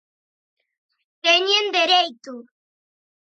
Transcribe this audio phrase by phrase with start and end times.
[1.23, 2.33] ¡Teñen dereito!